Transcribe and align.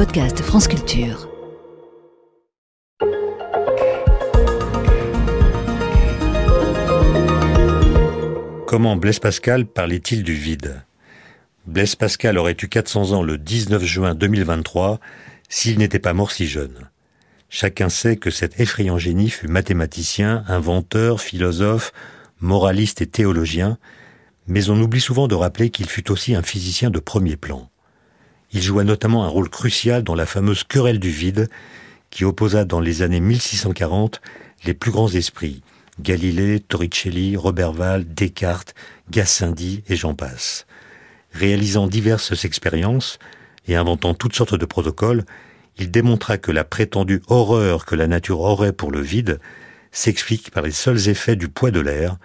podcast. 0.00 0.42
Comment 8.66 8.96
Blaise 8.96 9.18
Pascal 9.18 9.66
parlait-il 9.66 10.22
du 10.22 10.32
vide? 10.32 10.82
Blaise 11.66 11.96
Pascal 11.96 12.38
aurait 12.38 12.56
eu 12.62 12.68
400 12.68 13.12
ans 13.12 13.22
le 13.22 13.36
19 13.36 13.84
juin 13.84 14.14
2023 14.14 15.00
s'il 15.50 15.76
n'était 15.76 15.98
pas 15.98 16.14
mort 16.14 16.32
si 16.32 16.46
jeune. 16.46 16.88
Chacun 17.50 17.90
sait 17.90 18.16
que 18.16 18.30
cet 18.30 18.58
effrayant 18.58 18.96
génie 18.96 19.28
fut 19.28 19.48
mathématicien, 19.48 20.44
inventeur, 20.48 21.20
philosophe, 21.20 21.92
moraliste 22.40 23.02
et 23.02 23.06
théologien, 23.06 23.76
mais 24.46 24.70
on 24.70 24.80
oublie 24.80 25.02
souvent 25.02 25.28
de 25.28 25.34
rappeler 25.34 25.68
qu'il 25.68 25.90
fut 25.90 26.10
aussi 26.10 26.34
un 26.34 26.42
physicien 26.42 26.88
de 26.88 27.00
premier 27.00 27.36
plan. 27.36 27.70
Il 28.52 28.62
joua 28.62 28.82
notamment 28.82 29.24
un 29.24 29.28
rôle 29.28 29.48
crucial 29.48 30.02
dans 30.02 30.16
la 30.16 30.26
fameuse 30.26 30.64
querelle 30.64 30.98
du 30.98 31.10
vide 31.10 31.48
qui 32.10 32.24
opposa 32.24 32.64
dans 32.64 32.80
les 32.80 33.02
années 33.02 33.20
1640 33.20 34.20
les 34.64 34.74
plus 34.74 34.90
grands 34.90 35.08
esprits, 35.08 35.62
Galilée, 36.00 36.58
Torricelli, 36.58 37.36
Roberval, 37.36 38.04
Descartes, 38.12 38.74
Gassendi 39.10 39.84
et 39.88 39.94
j'en 39.94 40.14
passe. 40.14 40.66
Réalisant 41.32 41.86
diverses 41.86 42.44
expériences 42.44 43.20
et 43.68 43.76
inventant 43.76 44.14
toutes 44.14 44.34
sortes 44.34 44.56
de 44.56 44.66
protocoles, 44.66 45.24
il 45.78 45.92
démontra 45.92 46.36
que 46.36 46.50
la 46.50 46.64
prétendue 46.64 47.22
horreur 47.28 47.86
que 47.86 47.94
la 47.94 48.08
nature 48.08 48.40
aurait 48.40 48.72
pour 48.72 48.90
le 48.90 49.00
vide 49.00 49.40
s'explique 49.92 50.50
par 50.50 50.64
les 50.64 50.72
seuls 50.72 51.08
effets 51.08 51.36
du 51.36 51.48
poids 51.48 51.70
de 51.70 51.80
l'air, 51.80 52.16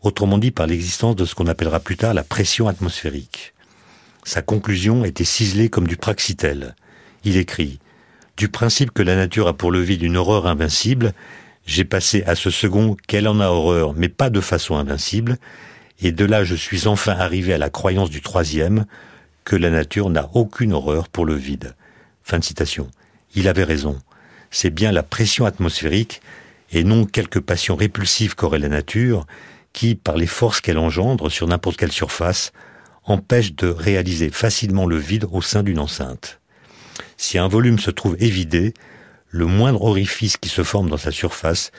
autrement 0.00 0.38
dit 0.38 0.52
par 0.52 0.68
l'existence 0.68 1.16
de 1.16 1.24
ce 1.24 1.34
qu'on 1.34 1.46
appellera 1.48 1.80
plus 1.80 1.96
tard 1.96 2.14
la 2.14 2.22
pression 2.22 2.68
atmosphérique. 2.68 3.52
Sa 4.24 4.40
conclusion 4.40 5.04
était 5.04 5.24
ciselée 5.24 5.68
comme 5.68 5.88
du 5.88 5.96
praxitel. 5.96 6.76
Il 7.24 7.36
écrit 7.36 7.80
Du 8.36 8.48
principe 8.48 8.92
que 8.92 9.02
la 9.02 9.16
nature 9.16 9.48
a 9.48 9.56
pour 9.56 9.72
le 9.72 9.80
vide 9.80 10.02
une 10.02 10.16
horreur 10.16 10.46
invincible, 10.46 11.12
j'ai 11.66 11.84
passé 11.84 12.22
à 12.24 12.34
ce 12.34 12.50
second 12.50 12.96
qu'elle 13.06 13.28
en 13.28 13.40
a 13.40 13.48
horreur, 13.48 13.94
mais 13.94 14.08
pas 14.08 14.30
de 14.30 14.40
façon 14.40 14.76
invincible, 14.76 15.38
et 16.00 16.12
de 16.12 16.24
là 16.24 16.44
je 16.44 16.54
suis 16.54 16.86
enfin 16.86 17.12
arrivé 17.12 17.52
à 17.52 17.58
la 17.58 17.70
croyance 17.70 18.10
du 18.10 18.20
troisième, 18.20 18.86
que 19.44 19.56
la 19.56 19.70
nature 19.70 20.08
n'a 20.08 20.30
aucune 20.34 20.72
horreur 20.72 21.08
pour 21.08 21.24
le 21.24 21.34
vide. 21.34 21.74
Fin 22.22 22.38
de 22.38 22.44
citation. 22.44 22.88
Il 23.34 23.48
avait 23.48 23.64
raison. 23.64 23.98
C'est 24.50 24.70
bien 24.70 24.92
la 24.92 25.02
pression 25.02 25.46
atmosphérique, 25.46 26.20
et 26.70 26.84
non 26.84 27.06
quelque 27.06 27.40
passion 27.40 27.74
répulsive 27.74 28.36
qu'aurait 28.36 28.60
la 28.60 28.68
nature, 28.68 29.26
qui, 29.72 29.96
par 29.96 30.16
les 30.16 30.26
forces 30.26 30.60
qu'elle 30.60 30.78
engendre 30.78 31.30
sur 31.30 31.48
n'importe 31.48 31.76
quelle 31.76 31.92
surface, 31.92 32.52
empêche 33.04 33.54
de 33.54 33.68
réaliser 33.68 34.30
facilement 34.30 34.86
le 34.86 34.96
vide 34.96 35.26
au 35.30 35.42
sein 35.42 35.62
d'une 35.62 35.78
enceinte. 35.78 36.40
Si 37.16 37.38
un 37.38 37.48
volume 37.48 37.78
se 37.78 37.90
trouve 37.90 38.16
évidé, 38.20 38.74
le 39.28 39.46
moindre 39.46 39.82
orifice 39.82 40.36
qui 40.36 40.48
se 40.48 40.62
forme 40.62 40.90
dans 40.90 40.96
sa 40.96 41.10
surface 41.10 41.70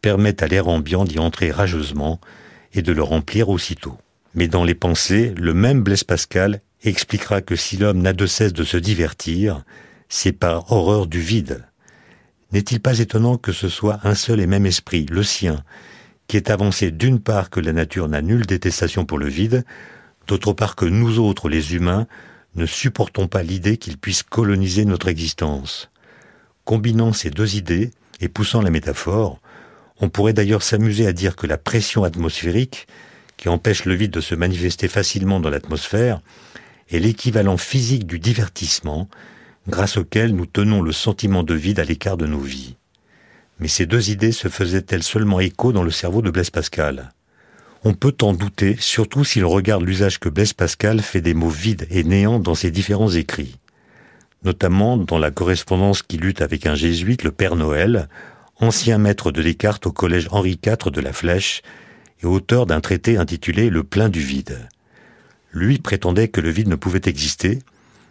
permet 0.00 0.42
à 0.42 0.46
l'air 0.46 0.68
ambiant 0.68 1.04
d'y 1.04 1.18
entrer 1.18 1.50
rageusement 1.50 2.20
et 2.74 2.82
de 2.82 2.92
le 2.92 3.02
remplir 3.02 3.48
aussitôt. 3.48 3.96
Mais 4.34 4.48
dans 4.48 4.64
les 4.64 4.74
pensées, 4.74 5.34
le 5.36 5.54
même 5.54 5.82
Blaise 5.82 6.04
Pascal 6.04 6.60
expliquera 6.82 7.42
que 7.42 7.54
si 7.54 7.76
l'homme 7.76 8.00
n'a 8.00 8.12
de 8.12 8.26
cesse 8.26 8.52
de 8.52 8.64
se 8.64 8.76
divertir, 8.76 9.62
c'est 10.08 10.32
par 10.32 10.72
horreur 10.72 11.06
du 11.06 11.20
vide. 11.20 11.64
N'est-il 12.52 12.80
pas 12.80 12.98
étonnant 12.98 13.36
que 13.36 13.52
ce 13.52 13.68
soit 13.68 14.00
un 14.04 14.14
seul 14.14 14.40
et 14.40 14.46
même 14.46 14.66
esprit, 14.66 15.06
le 15.10 15.22
sien, 15.22 15.64
qui 16.26 16.36
est 16.36 16.50
avancé 16.50 16.90
d'une 16.90 17.20
part 17.20 17.50
que 17.50 17.60
la 17.60 17.72
nature 17.72 18.08
n'a 18.08 18.22
nulle 18.22 18.46
détestation 18.46 19.04
pour 19.04 19.18
le 19.18 19.28
vide, 19.28 19.64
d'autre 20.26 20.52
part 20.52 20.76
que 20.76 20.84
nous 20.84 21.18
autres, 21.18 21.48
les 21.48 21.74
humains, 21.74 22.06
ne 22.54 22.66
supportons 22.66 23.28
pas 23.28 23.42
l'idée 23.42 23.76
qu'il 23.76 23.98
puisse 23.98 24.22
coloniser 24.22 24.84
notre 24.84 25.08
existence. 25.08 25.90
Combinant 26.64 27.12
ces 27.12 27.30
deux 27.30 27.56
idées 27.56 27.90
et 28.20 28.28
poussant 28.28 28.62
la 28.62 28.70
métaphore, 28.70 29.40
on 30.00 30.08
pourrait 30.08 30.32
d'ailleurs 30.32 30.62
s'amuser 30.62 31.06
à 31.06 31.12
dire 31.12 31.36
que 31.36 31.46
la 31.46 31.58
pression 31.58 32.04
atmosphérique, 32.04 32.86
qui 33.36 33.48
empêche 33.48 33.84
le 33.84 33.94
vide 33.94 34.10
de 34.10 34.20
se 34.20 34.34
manifester 34.34 34.88
facilement 34.88 35.40
dans 35.40 35.50
l'atmosphère, 35.50 36.20
est 36.90 36.98
l'équivalent 36.98 37.56
physique 37.56 38.06
du 38.06 38.18
divertissement, 38.18 39.08
grâce 39.68 39.96
auquel 39.96 40.34
nous 40.34 40.46
tenons 40.46 40.82
le 40.82 40.92
sentiment 40.92 41.42
de 41.42 41.54
vide 41.54 41.80
à 41.80 41.84
l'écart 41.84 42.16
de 42.16 42.26
nos 42.26 42.40
vies. 42.40 42.76
Mais 43.58 43.68
ces 43.68 43.86
deux 43.86 44.10
idées 44.10 44.32
se 44.32 44.48
faisaient-elles 44.48 45.02
seulement 45.02 45.40
écho 45.40 45.72
dans 45.72 45.84
le 45.84 45.90
cerveau 45.90 46.20
de 46.20 46.30
Blaise 46.30 46.50
Pascal? 46.50 47.12
On 47.84 47.94
peut 47.94 48.14
en 48.22 48.32
douter, 48.32 48.76
surtout 48.78 49.24
si 49.24 49.40
l'on 49.40 49.50
regarde 49.50 49.82
l'usage 49.82 50.18
que 50.18 50.28
Blaise 50.28 50.52
Pascal 50.52 51.00
fait 51.00 51.20
des 51.20 51.34
mots 51.34 51.48
vides 51.48 51.86
et 51.90 52.04
néants 52.04 52.38
dans 52.38 52.54
ses 52.54 52.70
différents 52.70 53.10
écrits 53.10 53.58
notamment 54.44 54.96
dans 54.96 55.18
la 55.18 55.30
correspondance 55.30 56.02
qu'il 56.02 56.24
eut 56.24 56.34
avec 56.40 56.66
un 56.66 56.74
jésuite, 56.74 57.22
le 57.22 57.32
Père 57.32 57.56
Noël, 57.56 58.08
ancien 58.60 58.98
maître 58.98 59.32
de 59.32 59.42
Descartes 59.42 59.86
au 59.86 59.92
collège 59.92 60.28
Henri 60.30 60.58
IV 60.64 60.90
de 60.90 61.00
la 61.00 61.12
Flèche 61.12 61.62
et 62.22 62.26
auteur 62.26 62.66
d'un 62.66 62.80
traité 62.80 63.16
intitulé 63.16 63.70
Le 63.70 63.84
plein 63.84 64.08
du 64.08 64.20
vide. 64.20 64.68
Lui 65.52 65.78
prétendait 65.78 66.28
que 66.28 66.40
le 66.40 66.50
vide 66.50 66.68
ne 66.68 66.76
pouvait 66.76 67.00
exister, 67.04 67.58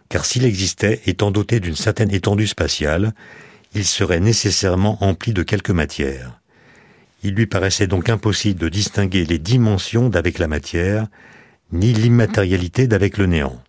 car 0.10 0.26
s'il 0.26 0.46
existait, 0.46 1.02
étant 1.06 1.32
doté 1.32 1.60
d'une 1.60 1.76
certaine 1.76 2.14
étendue 2.14 2.48
spatiale, 2.48 3.14
il 3.74 3.86
serait 3.86 4.20
nécessairement 4.20 5.04
empli 5.04 5.34
de 5.34 5.44
quelque 5.44 5.72
matière. 5.72 6.41
Il 7.24 7.36
lui 7.36 7.46
paraissait 7.46 7.88
donc 7.88 8.10
impossible 8.10 8.60
de 8.60 8.70
distinguer 8.70 9.26
les 9.26 9.38
dimensions 9.38 10.10
d'avec 10.10 10.40
la 10.40 10.48
matière, 10.48 11.08
ni 11.72 11.94
l'immatérialité 11.94 12.88
d'avec 12.88 13.18
le 13.18 13.28
néant. 13.28 13.62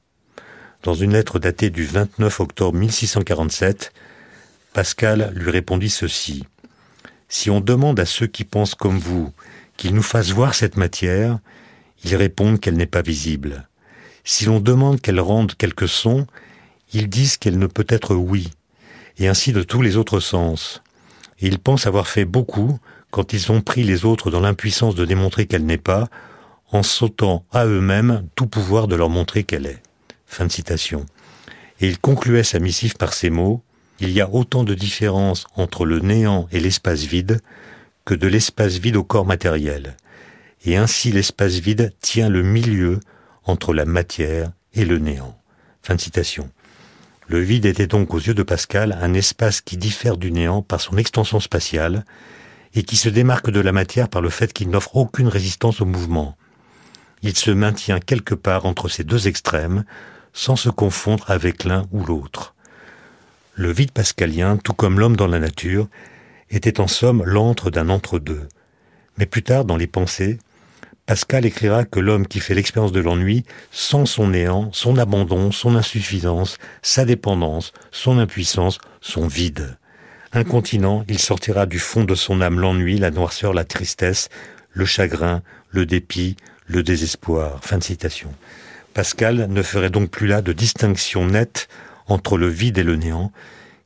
Dans 0.82 0.94
une 0.94 1.12
lettre 1.12 1.38
datée 1.38 1.70
du 1.70 1.84
29 1.84 2.40
octobre 2.40 2.76
1647, 2.78 3.92
Pascal 4.72 5.32
lui 5.34 5.50
répondit 5.50 5.90
ceci. 5.90 6.44
Si 7.28 7.50
on 7.50 7.60
demande 7.60 8.00
à 8.00 8.06
ceux 8.06 8.26
qui 8.26 8.44
pensent 8.44 8.74
comme 8.74 8.98
vous 8.98 9.32
qu'ils 9.76 9.94
nous 9.94 10.02
fassent 10.02 10.30
voir 10.30 10.54
cette 10.54 10.76
matière, 10.76 11.38
ils 12.04 12.16
répondent 12.16 12.58
qu'elle 12.58 12.76
n'est 12.76 12.86
pas 12.86 13.02
visible. 13.02 13.68
Si 14.24 14.44
l'on 14.44 14.60
demande 14.60 15.00
qu'elle 15.00 15.20
rende 15.20 15.54
quelques 15.54 15.88
sons, 15.88 16.26
ils 16.92 17.08
disent 17.08 17.36
qu'elle 17.36 17.58
ne 17.58 17.66
peut 17.66 17.86
être 17.88 18.14
oui, 18.14 18.50
et 19.18 19.28
ainsi 19.28 19.52
de 19.52 19.62
tous 19.62 19.82
les 19.82 19.96
autres 19.96 20.20
sens. 20.20 20.82
Et 21.40 21.46
ils 21.46 21.58
pensent 21.58 21.86
avoir 21.86 22.06
fait 22.06 22.24
beaucoup 22.24 22.78
quand 23.12 23.34
ils 23.34 23.52
ont 23.52 23.60
pris 23.60 23.84
les 23.84 24.04
autres 24.04 24.30
dans 24.30 24.40
l'impuissance 24.40 24.96
de 24.96 25.04
démontrer 25.04 25.46
qu'elle 25.46 25.66
n'est 25.66 25.76
pas, 25.76 26.08
en 26.72 26.82
sautant 26.82 27.44
à 27.52 27.66
eux-mêmes 27.66 28.26
tout 28.34 28.46
pouvoir 28.46 28.88
de 28.88 28.96
leur 28.96 29.10
montrer 29.10 29.44
qu'elle 29.44 29.66
est. 29.66 29.82
Fin 30.26 30.46
de 30.46 30.50
citation. 30.50 31.04
Et 31.80 31.88
il 31.88 31.98
concluait 31.98 32.42
sa 32.42 32.58
missive 32.58 32.96
par 32.96 33.12
ces 33.12 33.28
mots 33.28 33.62
Il 34.00 34.10
y 34.10 34.22
a 34.22 34.30
autant 34.30 34.64
de 34.64 34.74
différence 34.74 35.46
entre 35.56 35.84
le 35.84 36.00
néant 36.00 36.48
et 36.52 36.58
l'espace 36.58 37.02
vide 37.02 37.40
que 38.06 38.14
de 38.14 38.26
l'espace 38.26 38.78
vide 38.78 38.96
au 38.96 39.04
corps 39.04 39.26
matériel. 39.26 39.96
Et 40.64 40.76
ainsi 40.76 41.12
l'espace 41.12 41.56
vide 41.56 41.92
tient 42.00 42.30
le 42.30 42.42
milieu 42.42 42.98
entre 43.44 43.74
la 43.74 43.84
matière 43.84 44.52
et 44.72 44.86
le 44.86 44.98
néant. 44.98 45.38
Fin 45.82 45.96
de 45.96 46.00
citation. 46.00 46.50
Le 47.28 47.40
vide 47.40 47.66
était 47.66 47.86
donc 47.86 48.14
aux 48.14 48.18
yeux 48.20 48.34
de 48.34 48.42
Pascal 48.42 48.98
un 49.02 49.12
espace 49.12 49.60
qui 49.60 49.76
diffère 49.76 50.16
du 50.16 50.32
néant 50.32 50.62
par 50.62 50.80
son 50.80 50.96
extension 50.96 51.40
spatiale 51.40 52.04
et 52.74 52.82
qui 52.82 52.96
se 52.96 53.08
démarque 53.08 53.50
de 53.50 53.60
la 53.60 53.72
matière 53.72 54.08
par 54.08 54.22
le 54.22 54.30
fait 54.30 54.52
qu'il 54.52 54.70
n'offre 54.70 54.96
aucune 54.96 55.28
résistance 55.28 55.80
au 55.80 55.84
mouvement. 55.84 56.36
Il 57.22 57.36
se 57.36 57.50
maintient 57.50 58.00
quelque 58.00 58.34
part 58.34 58.66
entre 58.66 58.88
ces 58.88 59.04
deux 59.04 59.28
extrêmes, 59.28 59.84
sans 60.32 60.56
se 60.56 60.70
confondre 60.70 61.30
avec 61.30 61.64
l'un 61.64 61.86
ou 61.92 62.04
l'autre. 62.04 62.54
Le 63.54 63.70
vide 63.70 63.92
pascalien, 63.92 64.56
tout 64.56 64.72
comme 64.72 64.98
l'homme 64.98 65.16
dans 65.16 65.26
la 65.26 65.38
nature, 65.38 65.88
était 66.50 66.80
en 66.80 66.88
somme 66.88 67.22
l'antre 67.24 67.70
d'un 67.70 67.90
entre-deux. 67.90 68.48
Mais 69.18 69.26
plus 69.26 69.42
tard, 69.42 69.64
dans 69.64 69.76
les 69.76 69.86
pensées, 69.86 70.38
Pascal 71.06 71.44
écrira 71.44 71.84
que 71.84 72.00
l'homme 72.00 72.26
qui 72.26 72.40
fait 72.40 72.54
l'expérience 72.54 72.92
de 72.92 73.00
l'ennui 73.00 73.44
sent 73.72 74.06
son 74.06 74.28
néant, 74.28 74.70
son 74.72 74.96
abandon, 74.98 75.50
son 75.50 75.74
insuffisance, 75.74 76.58
sa 76.80 77.04
dépendance, 77.04 77.72
son 77.90 78.18
impuissance, 78.18 78.78
son 79.00 79.26
vide. 79.26 79.76
Incontinent, 80.34 81.04
il 81.08 81.18
sortira 81.18 81.66
du 81.66 81.78
fond 81.78 82.04
de 82.04 82.14
son 82.14 82.40
âme 82.40 82.58
l'ennui, 82.58 82.96
la 82.96 83.10
noirceur, 83.10 83.52
la 83.52 83.64
tristesse, 83.64 84.30
le 84.72 84.86
chagrin, 84.86 85.42
le 85.70 85.84
dépit, 85.84 86.36
le 86.66 86.82
désespoir. 86.82 87.62
Fin 87.62 87.76
de 87.76 87.84
citation. 87.84 88.32
Pascal 88.94 89.46
ne 89.50 89.62
ferait 89.62 89.90
donc 89.90 90.10
plus 90.10 90.26
là 90.26 90.40
de 90.40 90.54
distinction 90.54 91.26
nette 91.26 91.68
entre 92.06 92.38
le 92.38 92.48
vide 92.48 92.78
et 92.78 92.82
le 92.82 92.96
néant, 92.96 93.30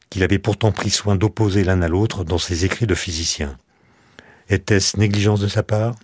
qu'il 0.08 0.22
avait 0.22 0.38
pourtant 0.38 0.70
pris 0.70 0.90
soin 0.90 1.16
d'opposer 1.16 1.64
l'un 1.64 1.82
à 1.82 1.88
l'autre 1.88 2.22
dans 2.22 2.38
ses 2.38 2.64
écrits 2.64 2.86
de 2.86 2.94
physicien. 2.94 3.58
Était-ce 4.48 4.98
négligence 4.98 5.40
de 5.40 5.48
sa 5.48 5.64
part? 5.64 5.96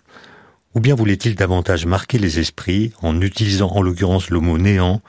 Ou 0.74 0.80
bien 0.80 0.96
voulait-il 0.96 1.36
davantage 1.36 1.86
marquer 1.86 2.18
les 2.18 2.40
esprits 2.40 2.92
en 3.00 3.20
utilisant 3.20 3.70
en 3.70 3.82
l'occurrence 3.82 4.30
le 4.30 4.40
mot 4.40 4.58
néant, 4.58 5.02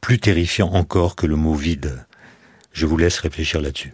plus 0.00 0.18
terrifiant 0.18 0.72
encore 0.72 1.14
que 1.14 1.26
le 1.26 1.36
mot 1.36 1.54
vide? 1.54 2.04
Je 2.72 2.86
vous 2.86 2.96
laisse 2.96 3.20
réfléchir 3.20 3.60
là-dessus. 3.60 3.92